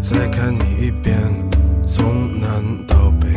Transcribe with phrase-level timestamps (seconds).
[0.00, 1.16] 再看你一遍，
[1.84, 3.28] 从南到北，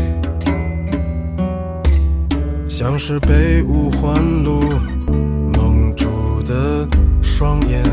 [2.69, 4.61] 像是被五环路
[5.53, 6.87] 蒙住的
[7.21, 7.83] 双眼。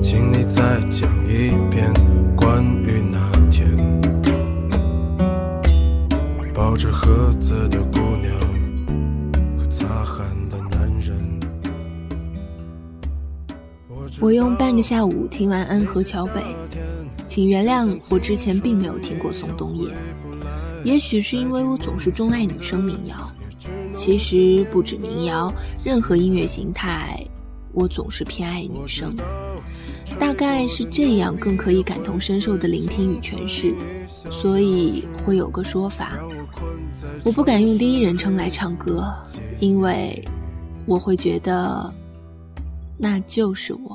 [0.00, 1.92] 请你再讲一遍
[2.36, 3.66] 关于那天
[6.52, 7.82] 抱着盒子的
[14.24, 16.40] 我用半个下午听完《安河桥北》，
[17.26, 19.90] 请原谅我之前并没有听过宋冬野，
[20.82, 23.30] 也许是因为我总是钟爱女生民谣。
[23.92, 25.52] 其实不止民谣，
[25.84, 27.22] 任何音乐形态，
[27.74, 29.14] 我总是偏爱女生。
[30.18, 33.74] 大概是这样更可以感同身受的聆听与诠释，
[34.30, 36.18] 所以会有个说法：
[37.26, 39.04] 我不敢用第一人称来唱歌，
[39.60, 40.26] 因为
[40.86, 41.92] 我会觉得
[42.96, 43.94] 那就是我。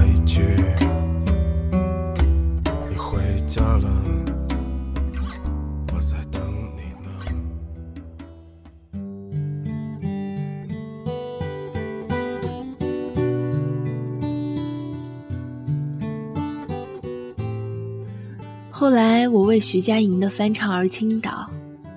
[18.81, 21.47] 后来，我为徐佳莹的翻唱而倾倒。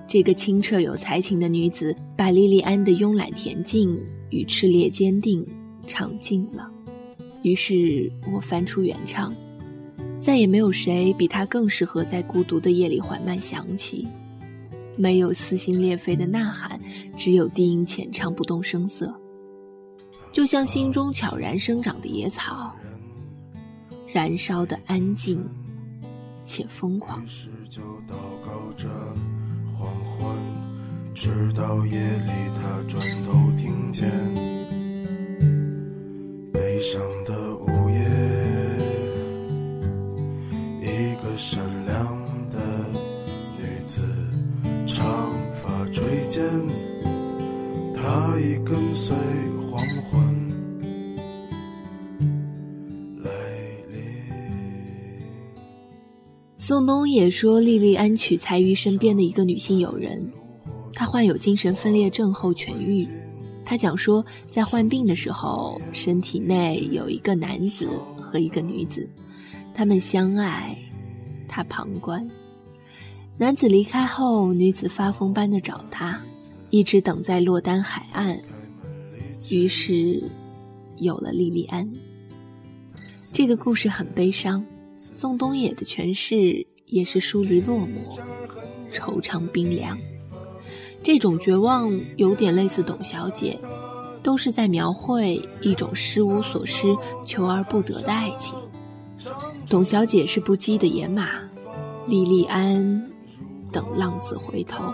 [0.06, 5.42] 这个清澈有才情的女子，把莉莉安的慵懒恬静与炽烈坚定
[5.86, 6.70] 唱尽了。
[7.42, 9.34] 于是我翻出原唱，
[10.18, 14.06] 再也没有谁比她更适合在孤独的夜里缓慢响起。
[14.94, 16.78] 没有撕心裂肺的呐喊，
[17.16, 19.10] 只有低音浅唱，不动声色，
[20.30, 22.70] 就像心中悄然生长的野草，
[24.06, 25.42] 燃烧的安静
[26.44, 27.22] 且疯狂。
[27.22, 28.88] 于是就祷告着
[29.76, 30.36] 黄昏，
[31.14, 34.10] 直到夜里他转头听见
[36.52, 37.98] 悲伤的午夜，
[40.80, 42.16] 一个善良
[42.50, 42.58] 的
[43.56, 44.02] 女子，
[44.86, 45.06] 长
[45.52, 46.44] 发垂肩，
[47.94, 49.16] 她已跟随
[49.70, 49.80] 黄
[50.10, 50.33] 昏
[56.66, 60.32] 宋冬野说，莉莉安取材于身边的一个女性友人，
[60.94, 63.06] 她患有精神分裂症后痊愈。
[63.66, 67.86] 她讲说，在患病的时候，身体内有一个男子
[68.18, 69.06] 和一个女子，
[69.74, 70.74] 他们相爱，
[71.46, 72.26] 她旁观。
[73.36, 76.18] 男子离开后，女子发疯般的找他，
[76.70, 78.40] 一直等在落丹海岸，
[79.50, 80.24] 于是
[80.96, 81.86] 有了莉莉安。
[83.20, 84.64] 这个故事很悲伤。
[85.12, 87.88] 宋冬野的诠释也是疏离落寞、
[88.92, 89.98] 惆怅冰凉，
[91.02, 93.58] 这种绝望有点类似董小姐，
[94.22, 98.56] 都是在描绘一种失无所失、求而不得的爱情。
[99.68, 101.28] 董小姐是不羁的野马，
[102.06, 103.10] 莉莉安
[103.72, 104.84] 等浪子回头。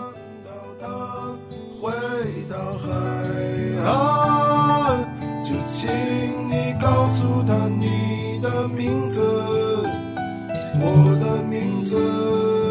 [1.79, 1.91] 回
[2.47, 2.89] 到海
[3.83, 5.89] 岸，就请
[6.47, 9.23] 你告诉他你的名字，
[10.83, 12.70] 我的名字。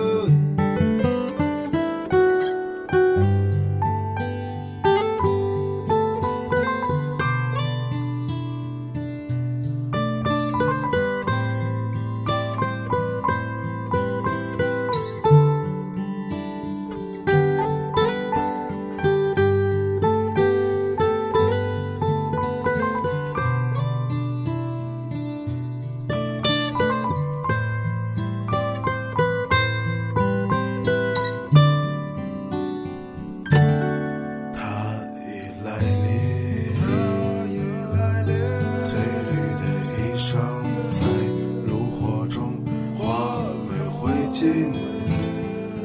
[44.41, 44.73] 心，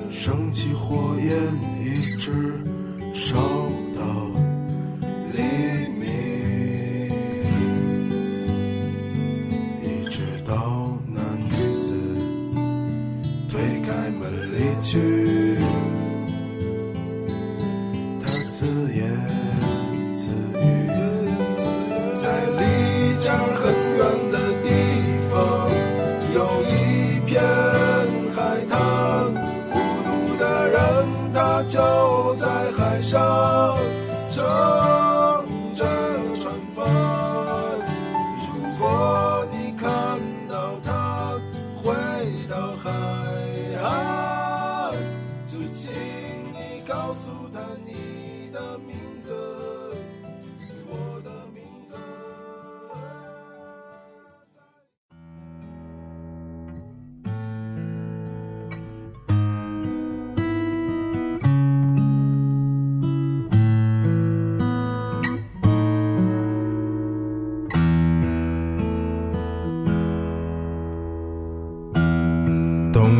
[0.09, 1.29] 升起火焰
[1.83, 2.31] 一直
[3.13, 3.35] 烧
[3.93, 4.01] 到
[5.33, 5.41] 黎
[5.99, 6.07] 明，
[9.83, 11.97] 一直到那女子
[13.49, 14.23] 推开门
[14.53, 15.57] 离去。
[18.21, 18.65] 他自
[18.95, 19.03] 言
[20.15, 20.54] 自语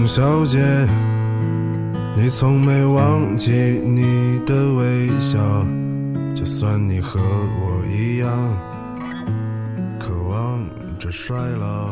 [0.05, 0.59] 小姐，
[2.15, 5.65] 你从没忘记你的微笑，
[6.35, 8.29] 就算你和我一样，
[9.99, 10.63] 渴望
[10.99, 11.89] 着衰老。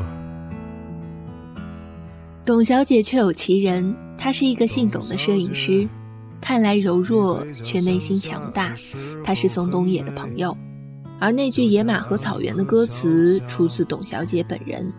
[2.45, 5.88] 董小姐确有其人，她是一个姓董的摄影师，
[6.39, 8.75] 看来柔弱却内心强大。
[9.24, 10.56] 她是宋冬野的朋友，
[11.19, 14.94] 而那句“野马和草原”的歌词出自董小姐本人，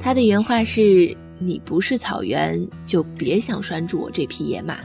[0.00, 1.16] 她的原话是。
[1.44, 4.78] 你不是草原，就别想拴住我这匹野马。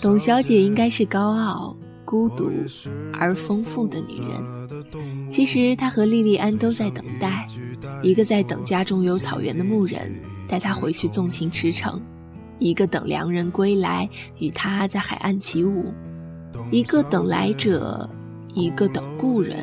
[0.00, 2.50] 董小姐应该是高傲、孤独
[3.12, 5.30] 而丰富的女人。
[5.30, 7.48] 其实她和莉莉安都在等待，
[8.02, 10.14] 一个在等家中有草原的牧人
[10.46, 11.98] 带她回去纵情驰骋，
[12.58, 14.08] 一个等良人归来
[14.38, 15.92] 与她在海岸起舞，
[16.70, 18.08] 一个等来者，
[18.54, 19.56] 一个等故人，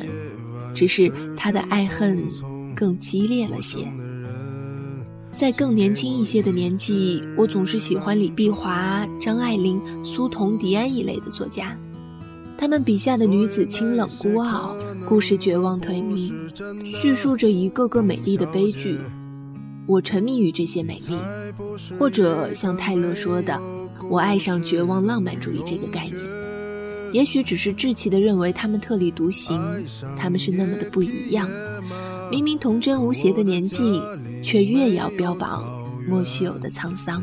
[0.74, 2.28] 只是她的爱恨
[2.74, 3.86] 更激烈了些。
[5.34, 11.76] 在更年轻一些的年纪，我总是喜欢李碧华、张爱玲、苏童、迪安一类的作家。
[12.56, 14.76] 他们笔下的女子清冷孤傲，
[15.08, 16.32] 故事绝望颓靡，
[16.84, 18.96] 叙述着一个个美丽的悲剧。
[19.86, 21.16] 我沉迷于这些美丽，
[21.98, 23.60] 或者像泰勒说的，
[24.08, 26.16] 我爱上绝望浪漫主义这个概念。
[27.12, 29.60] 也许只是稚气地认为他们特立独行，
[30.16, 31.50] 他们是那么的不一样。
[32.30, 34.00] 明明童真无邪的年纪，
[34.42, 35.64] 却越要标榜
[36.08, 37.22] 莫须有的沧桑。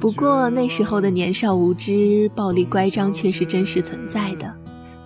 [0.00, 4.54] 不过那时候的年少无知、暴力乖张却是真实存在的。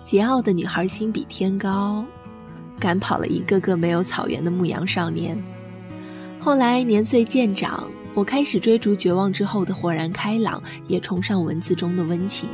[0.05, 2.03] 桀骜的女孩心比天高，
[2.79, 5.41] 赶跑了一个个没有草原的牧羊少年。
[6.39, 12.49] 后来年岁渐长，我开始追逐绝望之后的豁然开朗，也崇尚文字中的温情。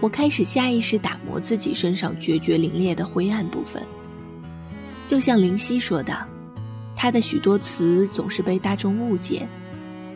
[0.00, 3.82] 我开始下意识打磨自己身上决绝凛冽的灰暗部分。
[5.06, 6.12] 就像林夕说的，
[6.96, 9.48] 他的许多词总是被大众误解。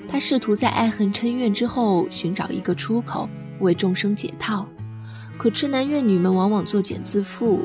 [0.09, 3.29] 他试图在爱恨嗔怨之后寻找一个出口，
[3.61, 4.67] 为众生解套。
[5.39, 7.61] 可痴男怨女们往往作茧自缚，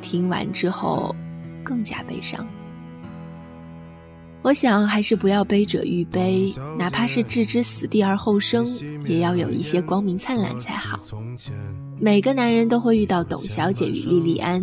[0.00, 1.14] 听完之后
[1.62, 2.46] 更加悲伤。
[4.42, 8.66] 我想，还是不要悲者愈悲，哪怕是置之死地而后生，
[9.04, 10.98] 也要有一些光明灿烂才好。
[12.00, 14.62] 每个男人都会遇到董小姐与莉莉安，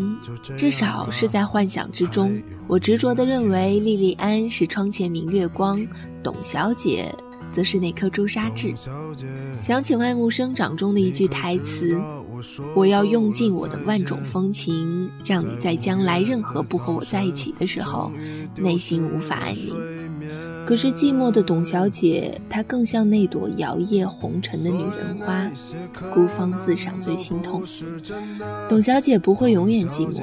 [0.58, 2.42] 至少是在幻想之中。
[2.68, 5.86] 我执着地认为，莉莉安是窗前明月光，
[6.24, 7.14] 董小姐
[7.52, 8.74] 则是那颗朱砂痣。
[9.62, 12.02] 想起《万物生长》中的一句台词。
[12.76, 18.12] 我要用尽我的万种风情，让你在将来任何不和我在一起的时候，
[18.56, 19.76] 内心无法安宁。
[20.66, 25.50] 可是寂寞的董小姐，她更像那朵摇曳红尘的女人花，
[26.14, 27.64] 孤芳自赏最心痛。
[28.68, 30.22] 董小姐不会永远寂寞，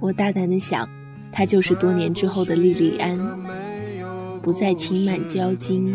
[0.00, 0.88] 我大胆的想，
[1.30, 3.18] 她就是多年之后的莉莉安，
[4.40, 5.94] 不再轻慢娇矜，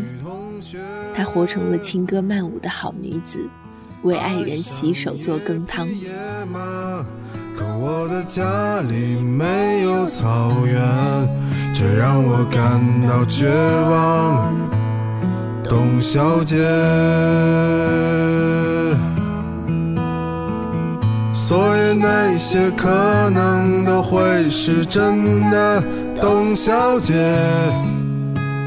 [1.16, 3.50] 她活成了轻歌曼舞的好女子。
[4.04, 5.88] 为爱人洗手做羹汤。
[7.58, 10.82] 可我的家里没有草原，
[11.74, 13.48] 这让我感到绝
[13.90, 14.54] 望。
[15.64, 16.58] 董小姐，
[21.34, 25.84] 所以那些可能都会是真的。
[26.20, 27.14] 董小姐。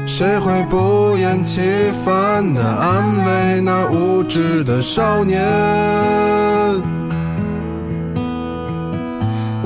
[0.07, 1.61] 谁会不厌其
[2.05, 5.41] 烦地安慰那无知的少年？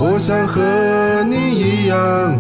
[0.02, 2.36] 我想和你一样，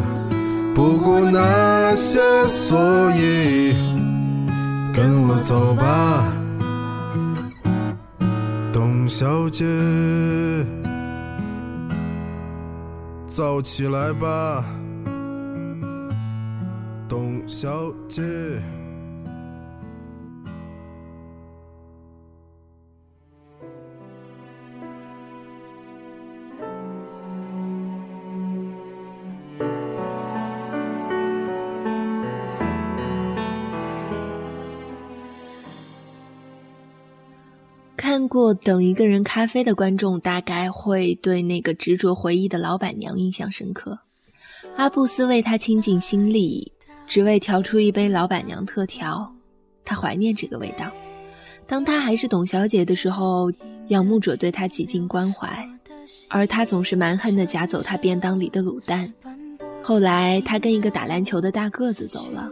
[0.73, 3.75] 不顾那些所以，
[4.95, 6.23] 跟我走吧，
[8.73, 9.65] 董小姐，
[13.27, 14.63] 走起来吧。
[17.49, 18.21] 小姐。
[37.97, 43.97] 看过《等一个人咖啡》的观众，大概会对那个执着回忆的老板娘印象深刻。
[44.75, 46.71] 阿布斯为他倾尽心力。
[47.09, 49.33] 只为调出一杯老板娘特调，
[49.83, 50.91] 他怀念这个味道。
[51.65, 53.51] 当他还是董小姐的时候，
[53.87, 55.67] 仰慕者对她极尽关怀，
[56.29, 59.11] 而他总是蛮横地夹走她便当里的卤蛋。
[59.81, 62.51] 后来，他跟一个打篮球的大个子走了，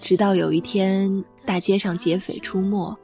[0.00, 2.96] 直到有一天大街上劫匪出没，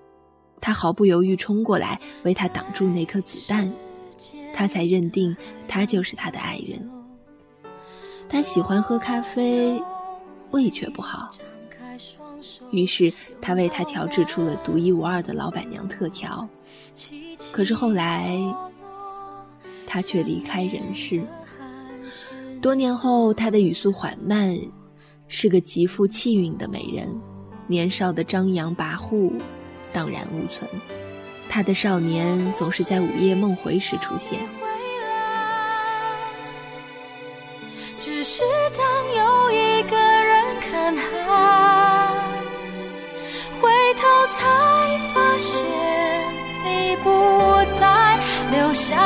[0.59, 3.71] 他毫不犹豫冲过来为他挡住那颗子弹，
[4.55, 6.89] 他才认定他就是他的爱人。
[8.27, 9.79] 他喜欢喝咖啡。
[10.51, 11.31] 味却不好，
[12.71, 16.49] 于是他为他调制出了独一无二的老板娘特调。
[17.53, 18.37] 可是后来，
[19.87, 21.23] 他却离开人世。
[22.61, 24.59] 多年后，他的语速缓慢，
[25.29, 27.21] 是个极富气韵的美人，
[27.67, 29.33] 年少的张扬跋扈
[29.93, 30.69] 荡然无存。
[31.49, 34.39] 他的少年总是在午夜梦回时出现。
[37.99, 38.43] 只是
[38.77, 39.98] 当有一个
[40.89, 42.09] 人看海，
[43.61, 44.03] 回头
[44.33, 44.39] 才
[45.13, 45.63] 发现
[46.65, 47.11] 你不
[47.79, 48.19] 在，
[48.51, 48.97] 留下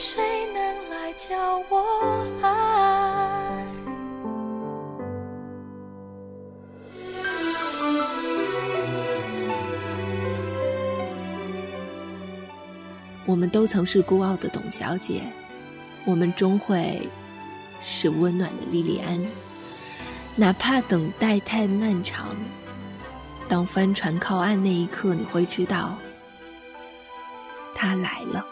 [0.00, 3.66] 谁能来教我爱？
[13.26, 15.20] 我们都曾是孤傲的董小姐，
[16.04, 17.02] 我们终会
[17.82, 19.20] 是温暖的莉莉安，
[20.36, 22.36] 哪怕等待太漫长。
[23.48, 25.98] 当帆船靠岸那一刻，你会知道，
[27.74, 28.46] 他来了。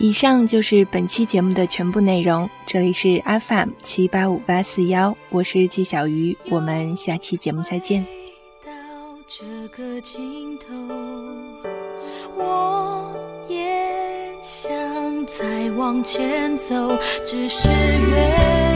[0.00, 2.48] 以上就是本期节目的全部内容。
[2.64, 8.04] 这里是 FM 七八五八四幺，我是纪小鱼，我们下期节目再见。
[8.64, 8.70] 到
[9.26, 9.44] 这
[9.76, 10.66] 个尽头，
[12.36, 13.12] 我
[13.48, 13.56] 也
[14.40, 14.70] 想
[15.26, 18.67] 再往前走，只是越。